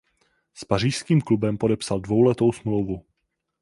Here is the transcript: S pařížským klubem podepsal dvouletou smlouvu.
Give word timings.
S 0.53 0.65
pařížským 0.65 1.21
klubem 1.21 1.57
podepsal 1.57 1.99
dvouletou 1.99 2.51
smlouvu. 2.51 3.05